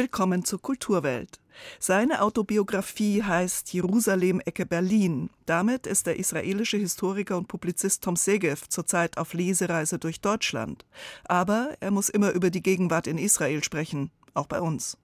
[0.00, 1.40] Willkommen zur Kulturwelt.
[1.78, 5.28] Seine Autobiografie heißt Jerusalem Ecke Berlin.
[5.44, 10.86] Damit ist der israelische Historiker und Publizist Tom Segev zurzeit auf Lesereise durch Deutschland.
[11.24, 14.96] Aber er muss immer über die Gegenwart in Israel sprechen, auch bei uns.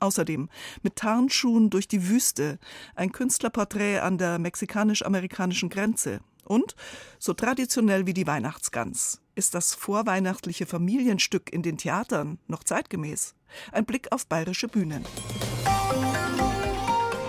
[0.00, 0.48] Außerdem
[0.82, 2.58] mit Tarnschuhen durch die Wüste,
[2.96, 6.74] ein Künstlerporträt an der mexikanisch-amerikanischen Grenze und
[7.20, 9.20] so traditionell wie die Weihnachtsgans.
[9.40, 13.34] Ist das vorweihnachtliche Familienstück in den Theatern noch zeitgemäß?
[13.72, 15.02] Ein Blick auf bayerische Bühnen.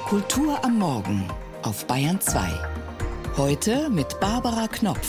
[0.09, 1.25] Kultur am Morgen
[1.61, 2.49] auf Bayern 2.
[3.37, 5.07] Heute mit Barbara Knopf.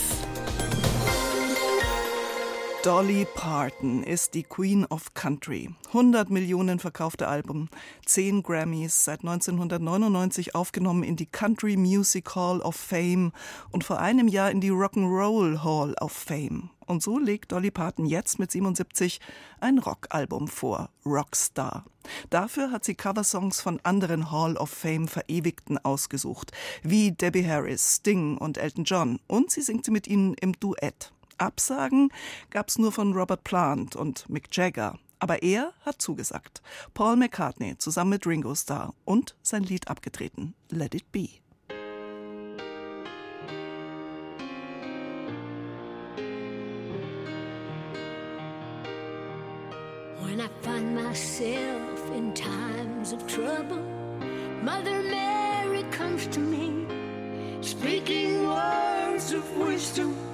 [2.82, 5.70] Dolly Parton ist die Queen of Country.
[5.88, 7.70] 100 Millionen verkaufte Alben,
[8.06, 13.30] 10 Grammys, seit 1999 aufgenommen in die Country Music Hall of Fame
[13.70, 16.70] und vor einem Jahr in die Rock'n'Roll Hall of Fame.
[16.84, 19.20] Und so legt Dolly Parton jetzt mit 77
[19.60, 21.84] ein Rockalbum vor, Rockstar.
[22.30, 26.50] Dafür hat sie Coversongs von anderen Hall of Fame Verewigten ausgesucht,
[26.83, 29.20] wie Debbie Harris, Sting und Elton John.
[29.28, 31.12] Und sie singt sie mit ihnen im Duett.
[31.38, 32.11] Absagen
[32.50, 34.98] gab's nur von Robert Plant und Mick Jagger.
[35.19, 36.62] Aber er hat zugesagt.
[36.94, 41.28] Paul McCartney zusammen mit Ringo Starr und sein Lied abgetreten, Let It Be.
[50.20, 53.83] When I find myself in times of trouble,
[54.64, 56.86] Mother Mary comes to me,
[57.61, 60.31] speaking words of wisdom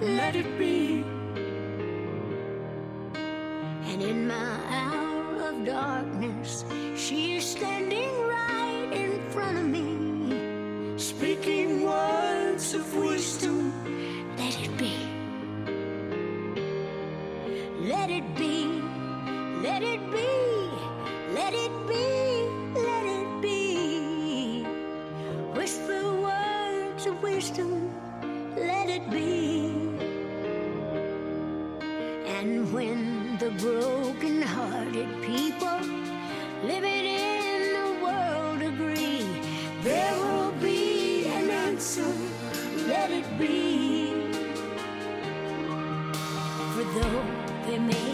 [0.00, 1.04] let it be.
[3.90, 6.64] And in my hour of darkness,
[6.96, 7.97] she is standing
[43.38, 44.12] be.
[46.74, 47.22] For though
[47.66, 48.07] they may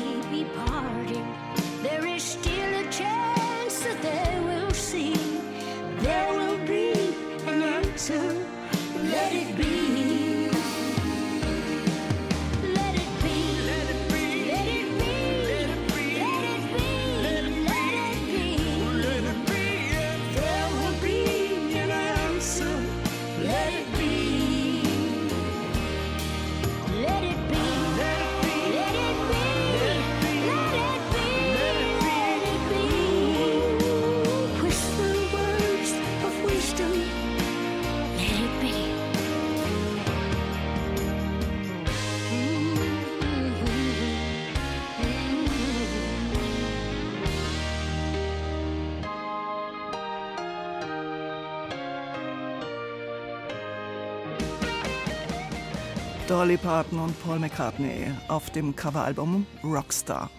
[56.45, 60.31] Dolly Parton und Paul McCartney auf dem Coveralbum Rockstar.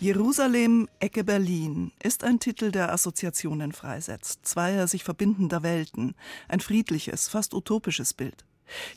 [0.00, 6.16] Jerusalem, Ecke Berlin ist ein Titel, der Assoziationen freisetzt, zweier sich verbindender Welten,
[6.48, 8.44] ein friedliches, fast utopisches Bild.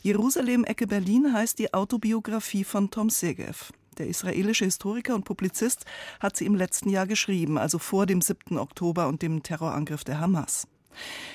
[0.02, 3.72] Jerusalem, Ecke Berlin heißt die Autobiografie von Tom Segev.
[3.98, 5.84] Der israelische Historiker und Publizist
[6.18, 8.58] hat sie im letzten Jahr geschrieben, also vor dem 7.
[8.58, 10.66] Oktober und dem Terrorangriff der Hamas.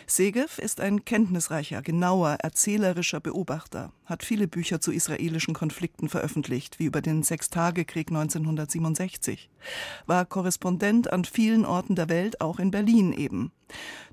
[0.07, 6.85] Segev ist ein kenntnisreicher, genauer, erzählerischer Beobachter, hat viele Bücher zu israelischen Konflikten veröffentlicht, wie
[6.85, 9.49] über den Sechstagekrieg 1967,
[10.05, 13.51] war Korrespondent an vielen Orten der Welt, auch in Berlin eben.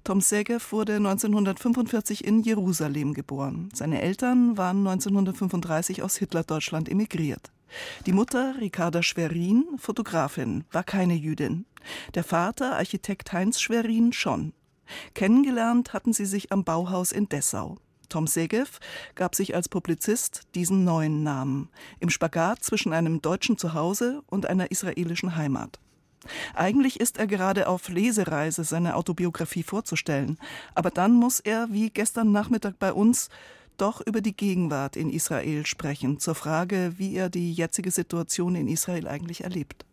[0.04, 3.68] Tom Segev wurde 1945 in Jerusalem geboren.
[3.74, 7.50] Seine Eltern waren 1935 aus Hitlerdeutschland emigriert.
[8.06, 11.66] Die Mutter, Ricarda Schwerin, Fotografin, war keine Jüdin.
[12.14, 14.52] Der Vater, Architekt Heinz Schwerin, schon.
[15.14, 17.76] Kennengelernt hatten sie sich am Bauhaus in Dessau.
[18.08, 18.78] Tom Segev
[19.14, 21.68] gab sich als Publizist diesen neuen Namen,
[22.00, 25.78] im Spagat zwischen einem deutschen Zuhause und einer israelischen Heimat.
[26.54, 30.38] Eigentlich ist er gerade auf Lesereise, seine Autobiografie vorzustellen,
[30.74, 33.28] aber dann muss er, wie gestern Nachmittag bei uns,
[33.76, 38.68] doch über die Gegenwart in Israel sprechen, zur Frage, wie er die jetzige Situation in
[38.68, 39.84] Israel eigentlich erlebt.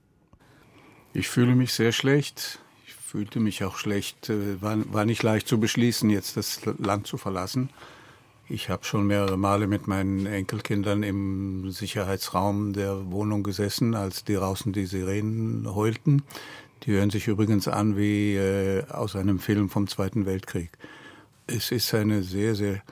[1.13, 2.59] Ich fühle mich sehr schlecht
[3.15, 4.29] fühlte mich auch schlecht,
[4.59, 7.69] war, war nicht leicht zu beschließen, jetzt das Land zu verlassen.
[8.49, 14.33] Ich habe schon mehrere Male mit meinen Enkelkindern im Sicherheitsraum der Wohnung gesessen, als die
[14.33, 16.23] draußen die Sirenen heulten.
[16.83, 20.71] Die hören sich übrigens an wie äh, aus einem Film vom Zweiten Weltkrieg.
[21.47, 22.83] Es ist eine sehr, sehr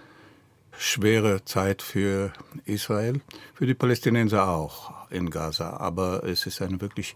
[0.78, 2.32] schwere Zeit für
[2.64, 3.20] Israel,
[3.56, 5.76] für die Palästinenser auch in Gaza.
[5.82, 7.14] Aber es ist eine wirklich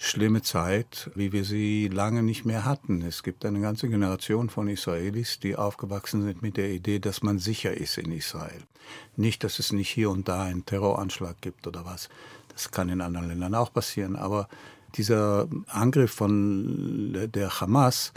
[0.00, 3.02] schlimme Zeit, wie wir sie lange nicht mehr hatten.
[3.02, 7.38] Es gibt eine ganze Generation von Israelis, die aufgewachsen sind mit der Idee, dass man
[7.40, 8.62] sicher ist in Israel.
[9.16, 12.08] Nicht, dass es nicht hier und da einen Terroranschlag gibt oder was.
[12.52, 14.14] Das kann in anderen Ländern auch passieren.
[14.14, 14.48] Aber
[14.94, 18.12] dieser Angriff von der Hamas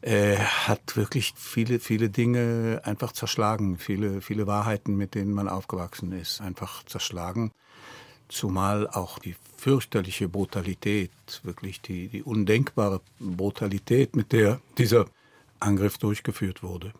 [0.00, 3.76] äh, hat wirklich viele, viele Dinge einfach zerschlagen.
[3.76, 7.52] Viele, viele Wahrheiten, mit denen man aufgewachsen ist, einfach zerschlagen.
[8.28, 11.10] Zumal auch die fürchterliche Brutalität,
[11.42, 15.06] wirklich die, die undenkbare Brutalität, mit der dieser
[15.60, 16.92] Angriff durchgeführt wurde.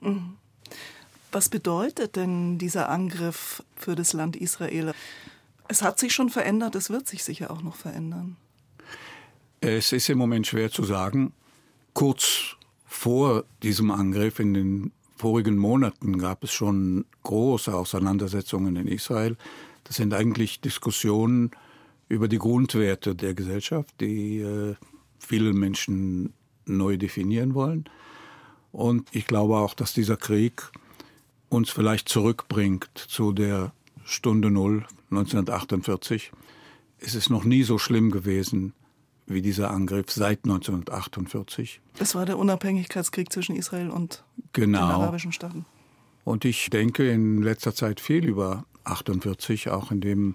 [0.00, 0.36] Mhm.
[1.32, 4.94] Was bedeutet denn dieser Angriff für das Land Israel?
[5.66, 8.36] Es hat sich schon verändert, es wird sich sicher auch noch verändern.
[9.60, 11.32] Es ist im Moment schwer zu sagen.
[11.92, 12.56] Kurz
[12.86, 19.36] vor diesem Angriff in den vorigen Monaten gab es schon große Auseinandersetzungen in Israel
[19.84, 21.50] das sind eigentlich Diskussionen
[22.08, 24.74] über die Grundwerte der Gesellschaft, die äh,
[25.18, 26.32] viele Menschen
[26.66, 27.84] neu definieren wollen.
[28.72, 30.70] Und ich glaube auch, dass dieser Krieg
[31.48, 33.72] uns vielleicht zurückbringt zu der
[34.04, 36.32] Stunde Null 1948.
[36.98, 38.72] Es ist noch nie so schlimm gewesen
[39.26, 41.80] wie dieser Angriff seit 1948.
[41.98, 44.78] Das war der Unabhängigkeitskrieg zwischen Israel und genau.
[44.78, 45.64] den arabischen Staaten.
[46.24, 50.34] Und ich denke in letzter Zeit viel über 48, auch in dem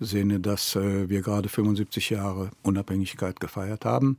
[0.00, 4.18] Sinne, dass äh, wir gerade 75 Jahre Unabhängigkeit gefeiert haben.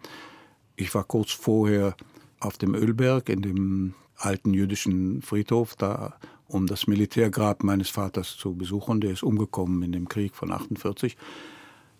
[0.75, 1.95] Ich war kurz vorher
[2.39, 6.17] auf dem Ölberg in dem alten jüdischen Friedhof, da
[6.47, 9.01] um das Militärgrab meines Vaters zu besuchen.
[9.01, 11.17] Der ist umgekommen in dem Krieg von 48,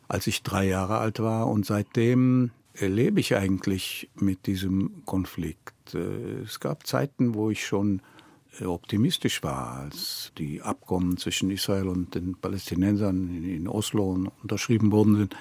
[0.08, 1.48] als ich drei Jahre alt war.
[1.48, 5.96] Und seitdem erlebe ich eigentlich mit diesem Konflikt.
[5.96, 8.02] Äh, es gab Zeiten, wo ich schon
[8.60, 15.36] optimistisch war, als die Abkommen zwischen Israel und den Palästinensern in Oslo unterschrieben worden sind.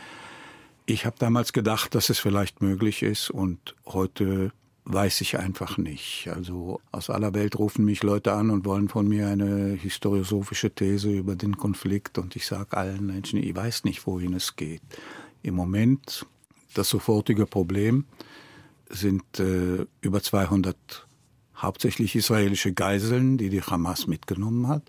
[0.86, 4.52] Ich habe damals gedacht, dass es vielleicht möglich ist und heute
[4.84, 6.28] weiß ich einfach nicht.
[6.34, 11.10] Also aus aller Welt rufen mich Leute an und wollen von mir eine historiosophische These
[11.10, 14.82] über den Konflikt und ich sage allen Menschen, ich weiß nicht, wohin es geht.
[15.42, 16.26] Im Moment
[16.74, 18.04] das sofortige Problem
[18.88, 21.06] sind äh, über 200
[21.60, 24.82] hauptsächlich israelische Geiseln, die die Hamas mitgenommen hat.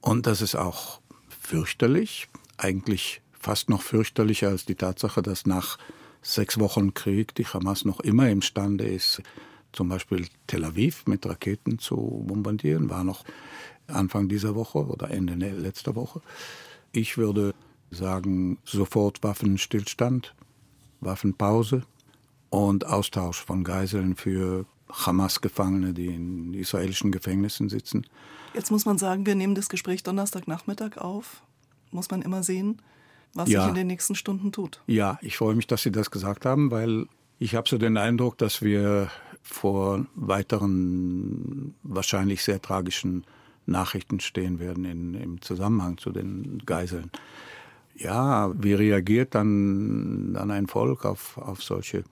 [0.00, 5.78] Und das ist auch fürchterlich, eigentlich fast noch fürchterlicher als die Tatsache, dass nach
[6.22, 9.22] sechs Wochen Krieg die Hamas noch immer imstande ist,
[9.72, 13.24] zum Beispiel Tel Aviv mit Raketen zu bombardieren, war noch
[13.86, 16.20] Anfang dieser Woche oder Ende letzter Woche.
[16.92, 17.54] Ich würde
[17.90, 20.34] sagen, sofort Waffenstillstand,
[21.00, 21.84] Waffenpause
[22.50, 28.06] und Austausch von Geiseln für Hamas-Gefangene, die in israelischen Gefängnissen sitzen.
[28.54, 31.42] Jetzt muss man sagen, wir nehmen das Gespräch Donnerstagnachmittag auf.
[31.90, 32.80] Muss man immer sehen,
[33.34, 33.60] was ja.
[33.60, 34.82] sich in den nächsten Stunden tut.
[34.86, 37.06] Ja, ich freue mich, dass Sie das gesagt haben, weil
[37.38, 39.10] ich habe so den Eindruck, dass wir
[39.42, 43.24] vor weiteren, wahrscheinlich sehr tragischen
[43.66, 47.10] Nachrichten stehen werden in, im Zusammenhang zu den Geiseln.
[47.94, 52.04] Ja, wie reagiert dann, dann ein Volk auf, auf solche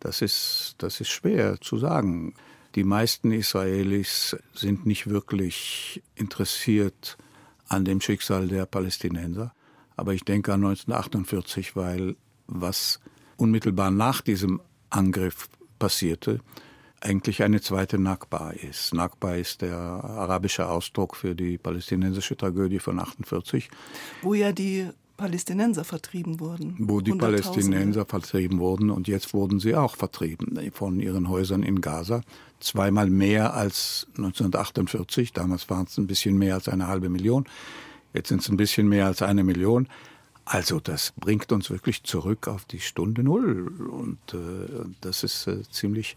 [0.00, 2.34] das ist, das ist schwer zu sagen.
[2.74, 7.16] Die meisten Israelis sind nicht wirklich interessiert
[7.68, 9.54] an dem Schicksal der Palästinenser.
[9.96, 13.00] Aber ich denke an 1948, weil was
[13.36, 14.60] unmittelbar nach diesem
[14.90, 15.48] Angriff
[15.78, 16.40] passierte,
[17.00, 18.94] eigentlich eine zweite Nakba ist.
[18.94, 23.68] Nakba ist der arabische Ausdruck für die palästinensische Tragödie von 48.
[24.22, 26.76] Wo ja die Palästinenser vertrieben wurden.
[26.78, 31.80] Wo die Palästinenser vertrieben wurden und jetzt wurden sie auch vertrieben von ihren Häusern in
[31.80, 32.22] Gaza.
[32.60, 35.32] Zweimal mehr als 1948.
[35.32, 37.44] Damals waren es ein bisschen mehr als eine halbe Million.
[38.12, 39.88] Jetzt sind es ein bisschen mehr als eine Million.
[40.44, 43.68] Also das bringt uns wirklich zurück auf die Stunde Null.
[43.90, 46.14] Und äh, das ist äh, ziemlich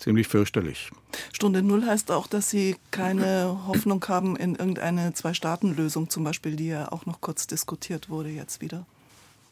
[0.00, 0.90] ziemlich fürchterlich.
[1.32, 6.68] Stunde Null heißt auch, dass Sie keine Hoffnung haben in irgendeine Zwei-Staaten-Lösung zum Beispiel, die
[6.68, 8.86] ja auch noch kurz diskutiert wurde jetzt wieder.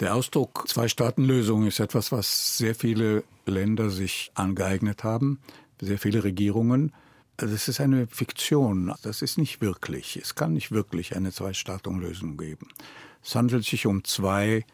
[0.00, 5.40] Der Ausdruck Zwei-Staaten-Lösung ist etwas, was sehr viele Länder sich angeeignet haben,
[5.80, 6.92] sehr viele Regierungen.
[7.36, 8.92] Das ist eine Fiktion.
[9.02, 10.16] Das ist nicht wirklich.
[10.16, 12.68] Es kann nicht wirklich eine Zwei-Staaten-Lösung geben.
[13.24, 14.64] Es handelt sich um zwei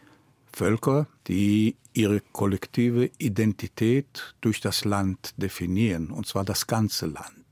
[0.54, 7.44] Völker, die ihre kollektive Identität durch das Land definieren, und zwar das ganze Land.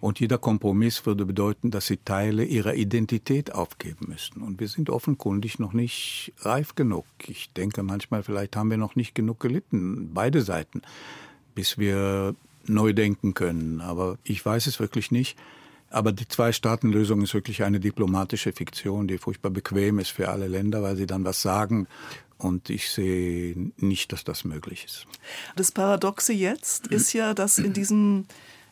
[0.00, 4.42] Und jeder Kompromiss würde bedeuten, dass sie Teile ihrer Identität aufgeben müssten.
[4.42, 7.06] Und wir sind offenkundig noch nicht reif genug.
[7.26, 10.82] Ich denke manchmal, vielleicht haben wir noch nicht genug gelitten, beide Seiten,
[11.54, 12.34] bis wir
[12.66, 13.80] neu denken können.
[13.80, 15.38] Aber ich weiß es wirklich nicht.
[15.88, 20.82] Aber die Zwei-Staaten-Lösung ist wirklich eine diplomatische Fiktion, die furchtbar bequem ist für alle Länder,
[20.82, 21.86] weil sie dann was sagen.
[22.38, 25.06] Und ich sehe nicht, dass das möglich ist.
[25.56, 28.26] Das Paradoxe jetzt ist ja, dass in diesem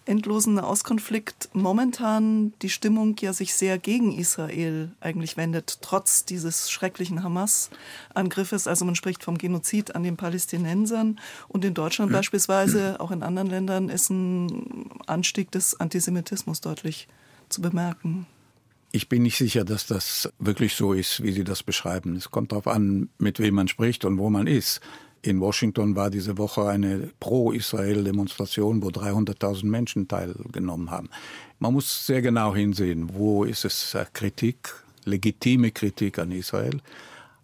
[0.04, 7.22] endlosen Auskonflikt momentan die Stimmung ja sich sehr gegen Israel eigentlich wendet, trotz dieses schrecklichen
[7.22, 8.66] Hamas-Angriffes.
[8.66, 12.18] Also man spricht vom Genozid an den Palästinensern und in Deutschland ja.
[12.18, 17.08] beispielsweise, auch in anderen Ländern, ist ein Anstieg des Antisemitismus deutlich
[17.48, 18.26] zu bemerken.
[18.94, 22.14] Ich bin nicht sicher, dass das wirklich so ist, wie Sie das beschreiben.
[22.14, 24.82] Es kommt darauf an, mit wem man spricht und wo man ist.
[25.22, 31.08] In Washington war diese Woche eine Pro-Israel-Demonstration, wo 300.000 Menschen teilgenommen haben.
[31.58, 34.74] Man muss sehr genau hinsehen, wo ist es Kritik,
[35.06, 36.80] legitime Kritik an Israel.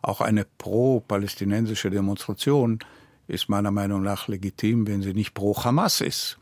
[0.02, 2.80] Auch eine pro-palästinensische Demonstration
[3.26, 6.36] ist meiner Meinung nach legitim, wenn sie nicht pro-Hamas ist.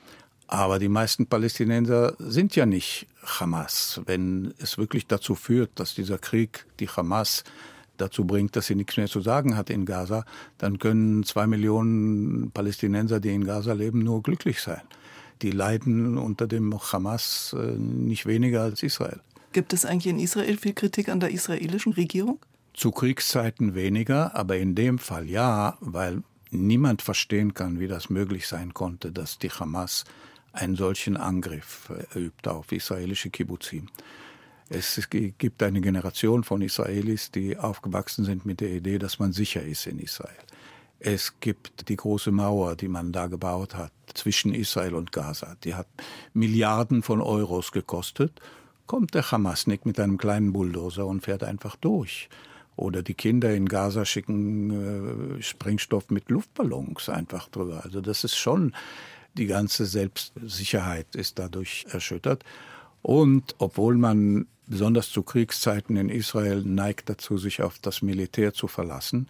[0.48, 4.00] Aber die meisten Palästinenser sind ja nicht Hamas.
[4.06, 7.44] Wenn es wirklich dazu führt, dass dieser Krieg die Hamas
[7.96, 10.24] dazu bringt, dass sie nichts mehr zu sagen hat in Gaza,
[10.58, 14.82] dann können zwei Millionen Palästinenser, die in Gaza leben, nur glücklich sein.
[15.42, 19.20] Die leiden unter dem Hamas äh, nicht weniger als Israel.
[19.52, 22.38] Gibt es eigentlich in Israel viel Kritik an der israelischen Regierung?
[22.74, 28.46] Zu Kriegszeiten weniger, aber in dem Fall ja, weil niemand verstehen kann, wie das möglich
[28.46, 30.04] sein konnte, dass die Hamas
[30.56, 33.88] einen solchen Angriff äh, übt auf israelische Kibbuzim.
[34.68, 39.62] Es gibt eine Generation von Israelis, die aufgewachsen sind mit der Idee, dass man sicher
[39.62, 40.34] ist in Israel.
[40.98, 45.56] Es gibt die große Mauer, die man da gebaut hat zwischen Israel und Gaza.
[45.62, 45.86] Die hat
[46.32, 48.40] Milliarden von Euros gekostet.
[48.86, 52.28] Kommt der Hamasnik mit einem kleinen Bulldozer und fährt einfach durch.
[52.76, 57.82] Oder die Kinder in Gaza schicken äh, Sprengstoff mit Luftballons einfach drüber.
[57.84, 58.74] Also das ist schon,
[59.36, 62.44] die ganze Selbstsicherheit ist dadurch erschüttert.
[63.02, 68.66] Und obwohl man besonders zu Kriegszeiten in Israel neigt dazu, sich auf das Militär zu
[68.66, 69.28] verlassen,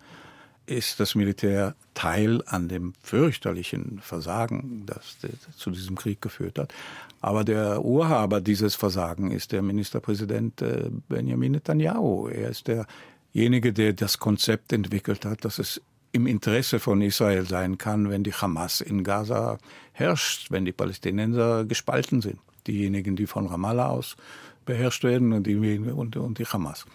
[0.67, 5.17] ist das Militär Teil an dem fürchterlichen Versagen, das
[5.57, 6.75] zu diesem Krieg geführt hat.
[7.21, 12.29] Aber der Urhaber dieses Versagen ist der Ministerpräsident äh, Benjamin Netanyahu.
[12.29, 15.81] Er ist derjenige, der das Konzept entwickelt hat, dass es
[16.17, 19.59] im Interesse von Israel sein kann, wenn die Hamas in Gaza
[19.93, 22.39] herrscht, wenn die Palästinenser gespalten sind.
[22.67, 24.17] Diejenigen, die von Ramallah aus
[24.65, 26.87] beherrscht werden und die, und, und die Hamas.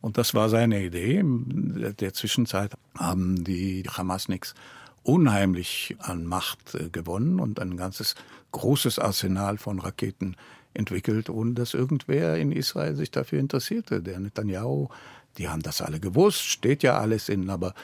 [0.00, 1.20] Und das war seine Idee.
[1.20, 4.54] In der Zwischenzeit haben die Hamasniks
[5.04, 8.16] unheimlich an Macht äh, gewonnen und ein ganzes
[8.52, 10.36] großes Arsenal von Raketen
[10.74, 14.02] entwickelt, ohne dass irgendwer in Israel sich dafür interessierte.
[14.02, 14.88] Der Netanyahu,
[15.38, 17.74] die haben das alle gewusst, steht ja alles in, aber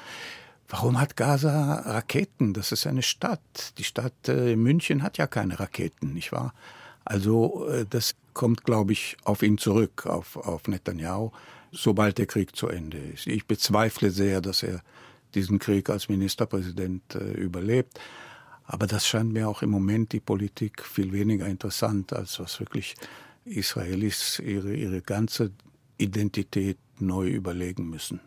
[0.71, 2.55] warum hat Gaza Raketen?
[2.55, 3.75] Das ist eine Stadt.
[3.79, 6.55] Die Stadt äh, München hat ja keine Raketen, nicht wahr?
[7.05, 11.33] Also äh, das kommt, glaube ich, auf ihn zurück, auf, auf Netanyahu,
[11.73, 13.27] sobald der Krieg zu Ende ist.
[13.27, 14.81] Ich bezweifle sehr, dass er
[15.35, 18.01] diesen Krieg als Ministerpräsident äh, überlebt.
[18.65, 22.95] Aber das scheint mir auch im Moment die Politik viel weniger interessant, als was wirklich
[23.45, 25.51] Israelis ihre, ihre ganze
[25.99, 28.21] Identität neu überlegen müssen.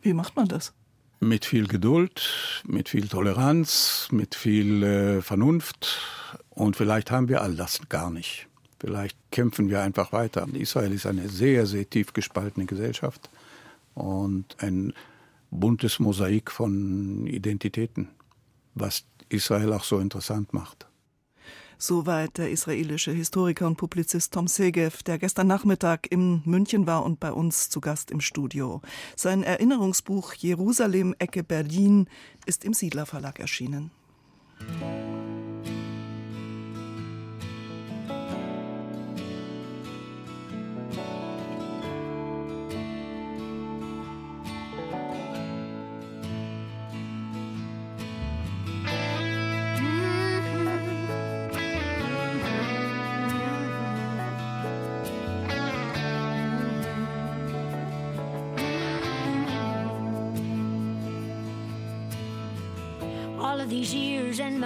[0.00, 0.72] Wie macht man das?
[1.24, 5.98] Mit viel Geduld, mit viel Toleranz, mit viel äh, Vernunft.
[6.50, 8.46] Und vielleicht haben wir all das gar nicht.
[8.78, 10.46] Vielleicht kämpfen wir einfach weiter.
[10.52, 13.30] Israel ist eine sehr, sehr tief gespaltene Gesellschaft
[13.94, 14.92] und ein
[15.50, 18.10] buntes Mosaik von Identitäten,
[18.74, 20.86] was Israel auch so interessant macht.
[21.78, 27.20] Soweit der israelische Historiker und Publizist Tom Segev, der gestern Nachmittag in München war und
[27.20, 28.80] bei uns zu Gast im Studio.
[29.16, 32.08] Sein Erinnerungsbuch Jerusalem Ecke Berlin
[32.46, 33.90] ist im Siedler Verlag erschienen.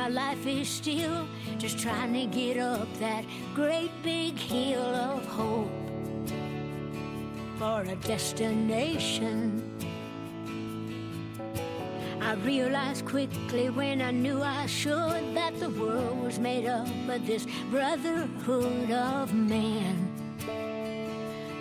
[0.09, 1.27] Life is still
[1.59, 3.25] just trying to get up that
[3.55, 5.71] great big hill of hope
[7.59, 9.63] for a destination.
[12.21, 17.27] I realized quickly when I knew I should that the world was made up of
[17.27, 20.09] this brotherhood of man.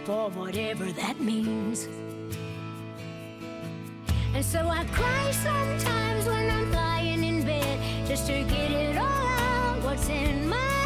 [0.05, 1.87] For whatever that means.
[4.37, 9.07] And so I cry sometimes when I'm lying in bed just to get it all
[9.07, 10.76] out what's in my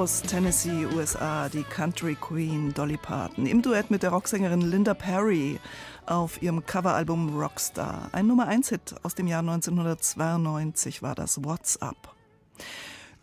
[0.00, 5.60] Aus Tennessee, USA, die Country Queen Dolly Parton im Duett mit der Rocksängerin Linda Perry
[6.06, 8.08] auf ihrem Coveralbum Rockstar.
[8.12, 12.16] Ein Nummer 1 Hit aus dem Jahr 1992 war das What's Up.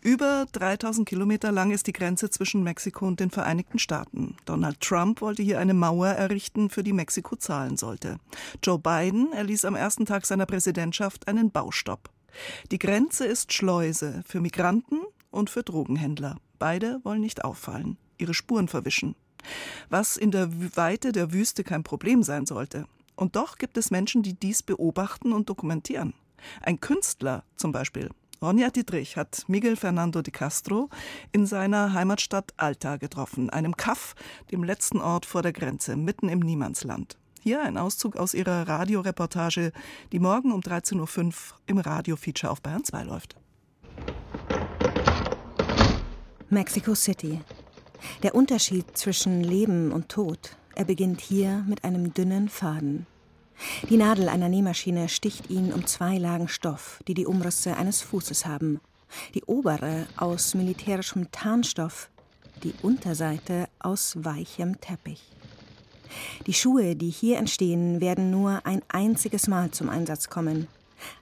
[0.02, 4.36] Über 3000 Kilometer lang ist die Grenze zwischen Mexiko und den Vereinigten Staaten.
[4.44, 8.18] Donald Trump wollte hier eine Mauer errichten, für die Mexiko zahlen sollte.
[8.62, 12.08] Joe Biden erließ am ersten Tag seiner Präsidentschaft einen Baustopp.
[12.70, 15.00] Die Grenze ist Schleuse für Migranten
[15.32, 16.36] und für Drogenhändler.
[16.58, 19.14] Beide wollen nicht auffallen, ihre Spuren verwischen.
[19.88, 22.86] Was in der Weite der Wüste kein Problem sein sollte.
[23.14, 26.14] Und doch gibt es Menschen, die dies beobachten und dokumentieren.
[26.62, 28.10] Ein Künstler zum Beispiel.
[28.40, 30.88] Ronja Dietrich hat Miguel Fernando de Castro
[31.32, 34.14] in seiner Heimatstadt Alta getroffen, einem Kaff,
[34.52, 37.18] dem letzten Ort vor der Grenze, mitten im Niemandsland.
[37.40, 39.72] Hier ein Auszug aus ihrer Radioreportage,
[40.12, 41.34] die morgen um 13.05 Uhr
[41.66, 43.36] im Radiofeature auf Bayern 2 läuft.
[46.50, 47.40] Mexico City.
[48.22, 53.06] Der Unterschied zwischen Leben und Tod, er beginnt hier mit einem dünnen Faden.
[53.90, 58.46] Die Nadel einer Nähmaschine sticht ihn um zwei Lagen Stoff, die die Umrisse eines Fußes
[58.46, 58.80] haben.
[59.34, 62.08] Die obere aus militärischem Tarnstoff,
[62.62, 65.20] die Unterseite aus weichem Teppich.
[66.46, 70.66] Die Schuhe, die hier entstehen, werden nur ein einziges Mal zum Einsatz kommen.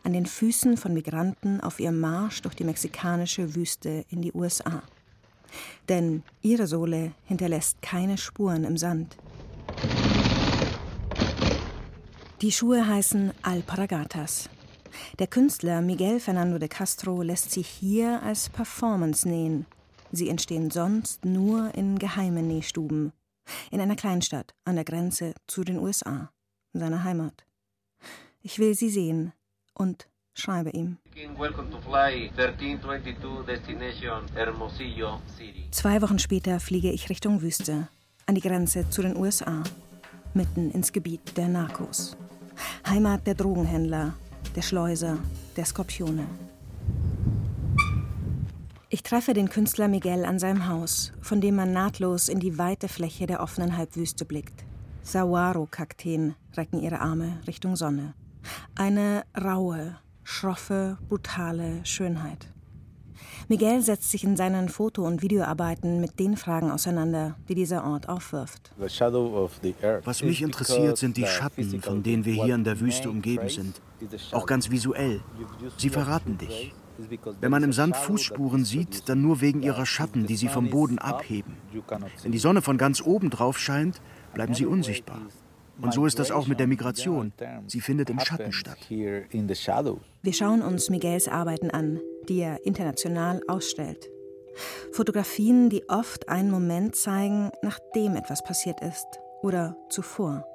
[0.04, 4.82] An den Füßen von Migranten auf ihrem Marsch durch die mexikanische Wüste in die USA.
[5.88, 9.16] Denn ihre Sohle hinterlässt keine Spuren im Sand.
[12.42, 14.50] Die Schuhe heißen Alparagatas.
[15.18, 19.66] Der Künstler Miguel Fernando de Castro lässt sie hier als Performance nähen.
[20.12, 23.12] Sie entstehen sonst nur in geheimen Nähstuben.
[23.70, 26.30] In einer Kleinstadt an der Grenze zu den USA,
[26.72, 27.46] seiner Heimat.
[28.42, 29.32] Ich will sie sehen
[29.74, 30.98] und schreibe ihm.
[31.38, 35.66] Welcome to fly 1322 destination Hermosillo City.
[35.70, 37.88] Zwei Wochen später fliege ich Richtung Wüste,
[38.26, 39.62] an die Grenze zu den USA,
[40.34, 42.16] mitten ins Gebiet der Narcos.
[42.86, 44.14] Heimat der Drogenhändler,
[44.54, 45.18] der Schleuser,
[45.56, 46.26] der Skorpione.
[48.88, 52.88] Ich treffe den Künstler Miguel an seinem Haus, von dem man nahtlos in die weite
[52.88, 54.64] Fläche der offenen Halbwüste blickt.
[55.02, 58.14] Saguaro-Kakteen recken ihre Arme Richtung Sonne.
[58.76, 62.48] Eine raue, schroffe, brutale Schönheit.
[63.48, 68.08] Miguel setzt sich in seinen Foto- und Videoarbeiten mit den Fragen auseinander, die dieser Ort
[68.08, 68.72] aufwirft.
[68.76, 73.80] Was mich interessiert, sind die Schatten, von denen wir hier in der Wüste umgeben sind.
[74.32, 75.20] Auch ganz visuell.
[75.76, 76.74] Sie verraten dich.
[77.40, 80.98] Wenn man im Sand Fußspuren sieht, dann nur wegen ihrer Schatten, die sie vom Boden
[80.98, 81.54] abheben.
[82.22, 84.00] Wenn die Sonne von ganz oben drauf scheint,
[84.34, 85.20] bleiben sie unsichtbar.
[85.80, 87.32] Und so ist das auch mit der Migration.
[87.66, 88.78] Sie findet im Schatten statt.
[88.88, 94.08] Wir schauen uns Miguels Arbeiten an, die er international ausstellt.
[94.92, 99.06] Fotografien, die oft einen Moment zeigen, nachdem etwas passiert ist
[99.42, 100.46] oder zuvor.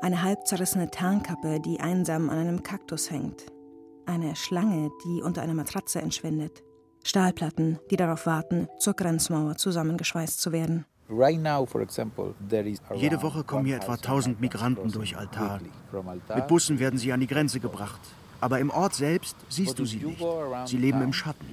[0.00, 3.46] Eine halb zerrissene Tarnkappe, die einsam an einem Kaktus hängt.
[4.06, 6.62] Eine Schlange, die unter einer Matratze entschwindet.
[7.04, 10.86] Stahlplatten, die darauf warten, zur Grenzmauer zusammengeschweißt zu werden.
[12.94, 15.60] Jede Woche kommen hier etwa 1000 Migranten durch Altar.
[16.34, 18.00] Mit Bussen werden sie an die Grenze gebracht.
[18.40, 20.24] Aber im Ort selbst siehst du sie nicht.
[20.66, 21.46] Sie leben im Schatten.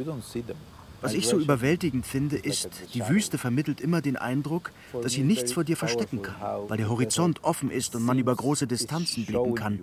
[1.01, 5.53] Was ich so überwältigend finde, ist, die Wüste vermittelt immer den Eindruck, dass sie nichts
[5.53, 6.35] vor dir verstecken kann,
[6.67, 9.79] weil der Horizont offen ist und man über große Distanzen blicken kann.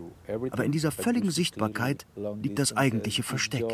[0.50, 2.06] Aber in dieser völligen Sichtbarkeit
[2.42, 3.64] liegt das eigentliche Versteck.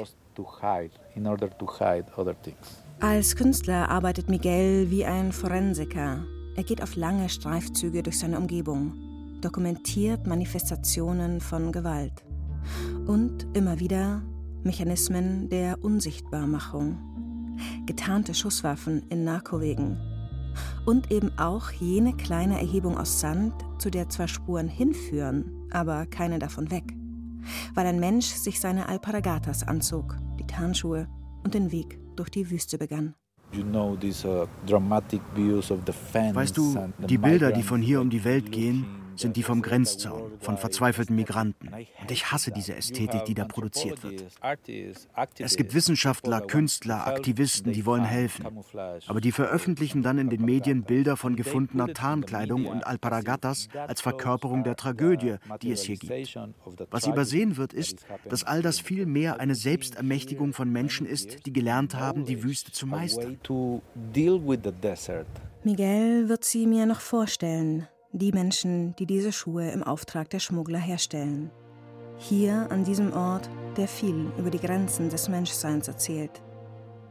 [3.02, 6.24] Als Künstler arbeitet Miguel wie ein Forensiker.
[6.54, 8.94] Er geht auf lange Streifzüge durch seine Umgebung,
[9.40, 12.24] dokumentiert Manifestationen von Gewalt
[13.08, 14.22] und immer wieder
[14.62, 19.98] Mechanismen der Unsichtbarmachung getarnte Schusswaffen in Narkowegen
[20.86, 26.38] und eben auch jene kleine Erhebung aus Sand, zu der zwar Spuren hinführen, aber keine
[26.38, 26.94] davon weg,
[27.74, 31.08] weil ein Mensch sich seine Alparagatas anzog, die Tarnschuhe
[31.42, 33.14] und den Weg durch die Wüste begann.
[33.52, 33.96] Uh,
[36.34, 40.32] weißt du, die Bilder, die von hier um die Welt gehen, sind die vom Grenzzaun,
[40.40, 41.68] von verzweifelten Migranten.
[42.00, 44.24] Und ich hasse diese Ästhetik, die da produziert wird.
[45.38, 48.46] Es gibt Wissenschaftler, Künstler, Aktivisten, die wollen helfen.
[49.06, 54.64] Aber die veröffentlichen dann in den Medien Bilder von gefundener Tarnkleidung und Alparagatas als Verkörperung
[54.64, 56.38] der Tragödie, die es hier gibt.
[56.90, 61.52] Was übersehen wird, ist, dass all das viel mehr eine Selbstermächtigung von Menschen ist, die
[61.52, 63.38] gelernt haben, die Wüste zu meistern.
[65.64, 70.78] Miguel wird sie mir noch vorstellen, die Menschen, die diese Schuhe im Auftrag der Schmuggler
[70.78, 71.50] herstellen.
[72.18, 76.42] Hier an diesem Ort, der viel über die Grenzen des Menschseins erzählt,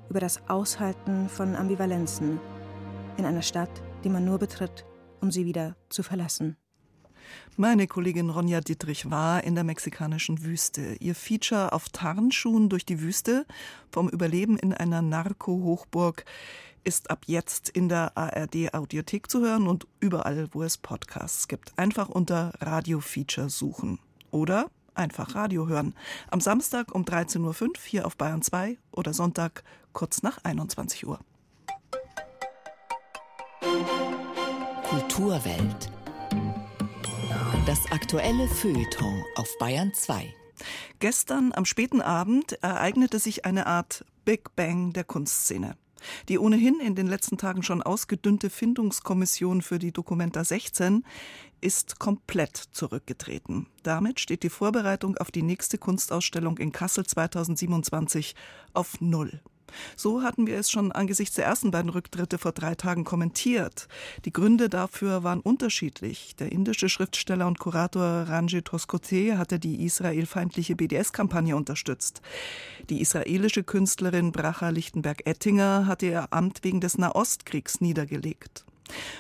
[0.10, 2.40] über das Aushalten von Ambivalenzen
[3.18, 4.86] in einer Stadt, die man nur betritt,
[5.22, 6.56] um sie wieder zu verlassen.
[7.58, 10.96] Meine Kollegin Ronja Dietrich war in der mexikanischen Wüste.
[11.00, 13.46] Ihr Feature auf Tarnschuhen durch die Wüste
[13.92, 16.26] vom Überleben in einer Narko-Hochburg
[16.84, 21.78] ist ab jetzt in der ARD Audiothek zu hören und überall, wo es Podcasts gibt.
[21.78, 24.00] Einfach unter Radio Feature suchen.
[24.32, 25.96] Oder einfach Radio hören.
[26.30, 29.64] Am Samstag um 13.05 Uhr hier auf Bayern 2 oder Sonntag
[29.94, 31.20] kurz nach 21 Uhr.
[34.90, 35.92] Kulturwelt.
[37.66, 40.34] Das aktuelle Feuilleton auf Bayern 2.
[41.00, 45.76] Gestern am späten Abend ereignete sich eine Art Big Bang der Kunstszene.
[46.30, 51.04] Die ohnehin in den letzten Tagen schon ausgedünnte Findungskommission für die Dokumenta 16
[51.62, 53.68] ist komplett zurückgetreten.
[53.84, 58.36] Damit steht die Vorbereitung auf die nächste Kunstausstellung in Kassel 2027
[58.74, 59.42] auf Null.
[59.96, 63.88] So hatten wir es schon angesichts der ersten beiden Rücktritte vor drei Tagen kommentiert.
[64.26, 66.36] Die Gründe dafür waren unterschiedlich.
[66.38, 72.22] Der indische Schriftsteller und Kurator Ranjit Hoskote hatte die israelfeindliche BDS-Kampagne unterstützt.
[72.90, 78.66] Die israelische Künstlerin Bracha Lichtenberg-Ettinger hatte ihr Amt wegen des Nahostkriegs niedergelegt.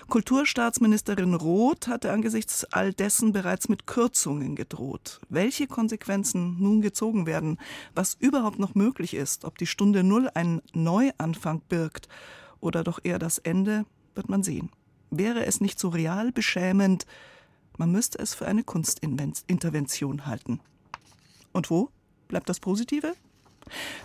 [0.10, 5.22] Kulturstaatsministerin Roth hatte angesichts all dessen bereits mit Kürzungen gedroht.
[5.30, 7.58] Welche Konsequenzen nun gezogen werden,
[7.96, 12.08] was überhaupt noch möglich ist, ob die Stunde Null einen Neuanfang birgt
[12.60, 14.70] oder doch eher das Ende, wird man sehen.
[15.10, 17.06] Wäre es nicht so real beschämend,
[17.78, 20.60] man müsste es für eine Kunstintervention halten.
[21.52, 21.90] Und wo
[22.28, 23.14] bleibt das Positive?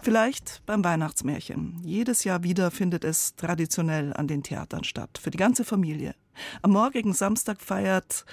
[0.03, 1.81] Vielleicht beim Weihnachtsmärchen.
[1.85, 6.15] Jedes Jahr wieder findet es traditionell an den Theatern statt, für die ganze Familie.
[6.63, 8.25] Am morgigen Samstag feiert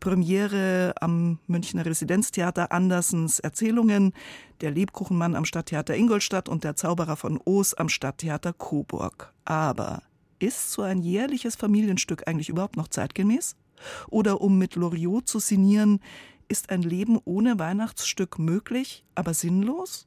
[0.00, 4.12] Premiere am Münchner Residenztheater Andersens Erzählungen,
[4.60, 9.32] der Lebkuchenmann am Stadttheater Ingolstadt und der Zauberer von Oos am Stadttheater Coburg.
[9.44, 10.02] Aber
[10.38, 13.56] ist so ein jährliches Familienstück eigentlich überhaupt noch zeitgemäß?
[14.08, 16.00] Oder um mit Loriot zu sinnieren,
[16.48, 20.06] ist ein Leben ohne Weihnachtsstück möglich, aber sinnlos?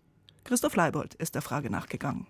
[0.49, 2.25] Christoph Leibold ist der Frage nachgegangen.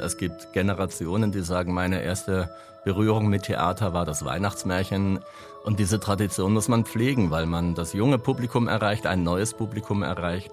[0.00, 2.48] Es gibt Generationen, die sagen, meine erste
[2.82, 5.18] Berührung mit Theater war das Weihnachtsmärchen.
[5.66, 10.02] Und diese Tradition muss man pflegen, weil man das junge Publikum erreicht, ein neues Publikum
[10.02, 10.52] erreicht.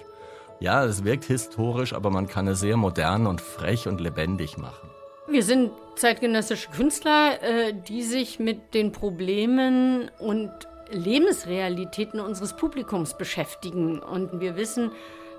[0.59, 4.89] Ja, es wirkt historisch, aber man kann es sehr modern und frech und lebendig machen.
[5.29, 10.51] Wir sind zeitgenössische Künstler, äh, die sich mit den Problemen und
[10.91, 13.99] Lebensrealitäten unseres Publikums beschäftigen.
[13.99, 14.91] Und wir wissen,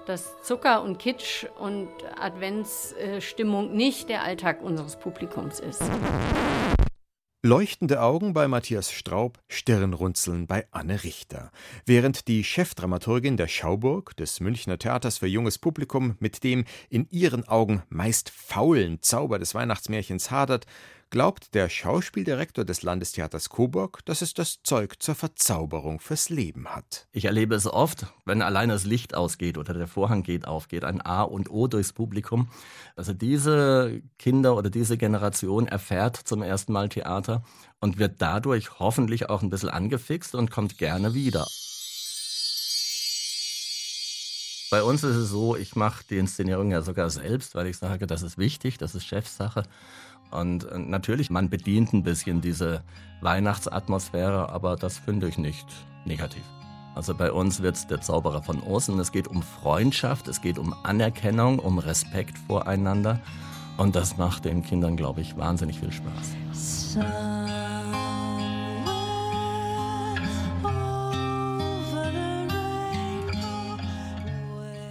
[0.07, 5.83] dass Zucker und Kitsch und Adventsstimmung nicht der Alltag unseres Publikums ist.
[7.47, 11.53] Leuchtende Augen bei Matthias Straub, Stirnrunzeln bei Anne Richter.
[11.85, 17.47] Während die Chefdramaturgin der Schauburg, des Münchner Theaters für junges Publikum, mit dem in ihren
[17.47, 20.67] Augen meist faulen Zauber des Weihnachtsmärchens hadert,
[21.11, 27.07] glaubt der Schauspieldirektor des Landestheaters Coburg, dass es das Zeug zur Verzauberung fürs Leben hat.
[27.13, 30.85] Ich erlebe es oft, wenn allein das Licht ausgeht oder der Vorhang geht auf, geht
[30.85, 32.49] ein A und O durchs Publikum.
[32.97, 37.45] Also diese Kinder oder diese Generation erfährt zum ersten Mal Theater
[37.81, 41.47] und wird dadurch hoffentlich auch ein bisschen angefixt und kommt gerne wieder.
[44.69, 48.09] Bei uns ist es so, ich mache die Inszenierung ja sogar selbst, weil ich sage,
[48.09, 49.63] das ist wichtig, das ist Chefsache.
[50.31, 52.83] Und äh, natürlich, man bedient ein bisschen diese
[53.21, 55.67] Weihnachtsatmosphäre, aber das finde ich nicht
[56.05, 56.43] negativ.
[56.95, 58.99] Also bei uns wird es der Zauberer von Osten.
[58.99, 63.21] Es geht um Freundschaft, es geht um Anerkennung, um Respekt voreinander.
[63.77, 66.35] Und das macht den Kindern, glaube ich, wahnsinnig viel Spaß.
[66.53, 67.01] So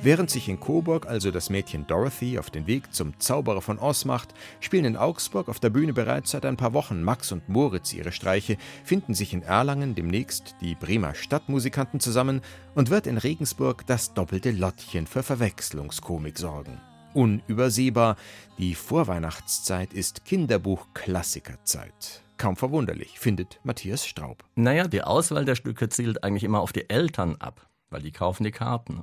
[0.06, 4.06] Während sich in Coburg also das Mädchen Dorothy auf den Weg zum Zauberer von Oz
[4.06, 7.92] macht, spielen in Augsburg auf der Bühne bereits seit ein paar Wochen Max und Moritz
[7.92, 12.42] ihre Streiche, finden sich in Erlangen demnächst die Bremer Stadtmusikanten zusammen
[12.76, 16.80] und wird in Regensburg das doppelte Lottchen für Verwechslungskomik sorgen.
[17.16, 18.16] Unübersehbar,
[18.60, 22.22] die Vorweihnachtszeit ist Kinderbuch-Klassikerzeit.
[22.38, 24.44] Kaum verwunderlich, findet Matthias Straub.
[24.54, 28.44] Naja, die Auswahl der Stücke zielt eigentlich immer auf die Eltern ab, weil die kaufen
[28.44, 29.02] die Karten.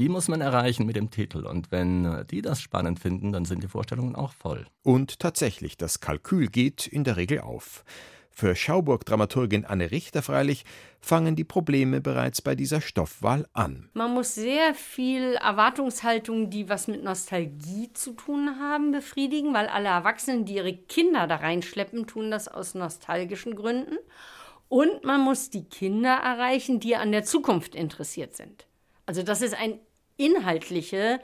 [0.00, 1.44] Die muss man erreichen mit dem Titel.
[1.44, 4.66] Und wenn äh, die das spannend finden, dann sind die Vorstellungen auch voll.
[4.82, 7.84] Und tatsächlich, das Kalkül geht in der Regel auf.
[8.30, 10.64] Für Schauburg-Dramaturgin Anne Richter freilich
[11.00, 13.90] fangen die Probleme bereits bei dieser Stoffwahl an.
[13.92, 19.90] Man muss sehr viel Erwartungshaltungen, die was mit Nostalgie zu tun haben, befriedigen, weil alle
[19.90, 23.98] Erwachsenen, die ihre Kinder da reinschleppen, tun das aus nostalgischen Gründen.
[24.70, 28.66] Und man muss die Kinder erreichen, die an der Zukunft interessiert sind.
[29.04, 29.80] Also das ist ein
[30.20, 31.20] inhaltliche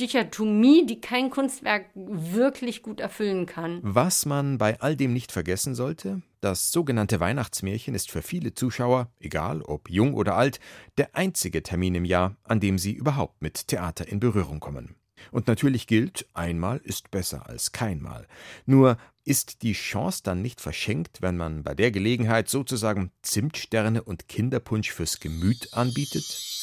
[0.00, 3.78] Dichotomie, die kein Kunstwerk wirklich gut erfüllen kann.
[3.82, 9.08] Was man bei all dem nicht vergessen sollte, das sogenannte Weihnachtsmärchen ist für viele Zuschauer,
[9.20, 10.58] egal ob jung oder alt,
[10.98, 14.96] der einzige Termin im Jahr, an dem sie überhaupt mit Theater in Berührung kommen.
[15.30, 18.26] Und natürlich gilt, einmal ist besser als keinmal.
[18.66, 24.28] Nur ist die Chance dann nicht verschenkt, wenn man bei der Gelegenheit sozusagen Zimtsterne und
[24.28, 26.53] Kinderpunsch fürs Gemüt anbietet?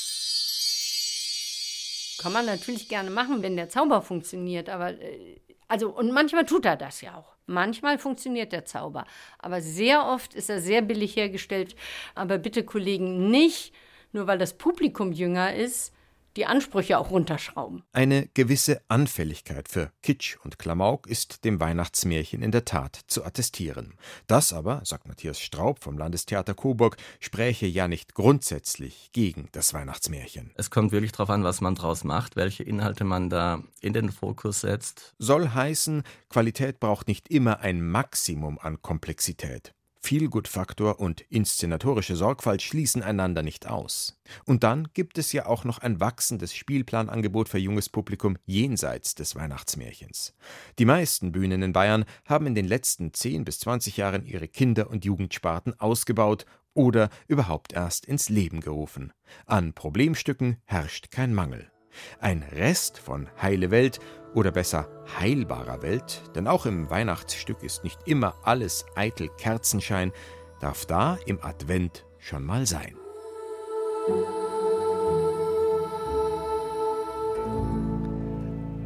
[2.22, 6.66] Kann man natürlich gerne machen, wenn der Zauber funktioniert, aber äh, also und manchmal tut
[6.66, 7.34] er das ja auch.
[7.48, 9.06] Manchmal funktioniert der Zauber,
[9.40, 11.76] aber sehr oft ist er sehr billig hergestellt.
[12.14, 13.74] Aber bitte Kollegen nicht,
[14.12, 15.94] nur weil das Publikum jünger ist,
[16.38, 17.84] die Ansprüche auch runterschrauben.
[17.92, 23.94] Eine gewisse Anfälligkeit für Kitsch und Klamauk ist dem Weihnachtsmärchen in der Tat zu attestieren.
[24.28, 30.52] Das aber, sagt Matthias Straub vom Landestheater Coburg, spräche ja nicht grundsätzlich gegen das Weihnachtsmärchen.
[30.56, 34.12] Es kommt wirklich darauf an, was man draus macht, welche Inhalte man da in den
[34.12, 35.14] Fokus setzt.
[35.18, 39.74] Soll heißen, Qualität braucht nicht immer ein Maximum an Komplexität.
[40.02, 44.20] Feelgood-Faktor und inszenatorische Sorgfalt schließen einander nicht aus.
[44.46, 49.36] Und dann gibt es ja auch noch ein wachsendes Spielplanangebot für junges Publikum jenseits des
[49.36, 50.34] Weihnachtsmärchens.
[50.80, 54.90] Die meisten Bühnen in Bayern haben in den letzten 10 bis 20 Jahren ihre Kinder-
[54.90, 59.14] und Jugendsparten ausgebaut oder überhaupt erst ins Leben gerufen.
[59.46, 61.72] An Problemstücken herrscht kein Mangel.
[62.20, 64.00] Ein Rest von Heile Welt
[64.34, 64.88] oder besser
[65.20, 70.12] heilbarer Welt, denn auch im Weihnachtsstück ist nicht immer alles eitel Kerzenschein,
[70.60, 72.96] darf da im Advent schon mal sein.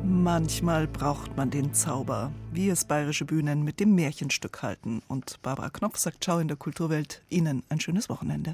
[0.03, 5.01] Manchmal braucht man den Zauber, wie es bayerische Bühnen mit dem Märchenstück halten.
[5.07, 7.21] Und Barbara Knopf sagt Ciao in der Kulturwelt.
[7.29, 8.53] Ihnen ein schönes Wochenende.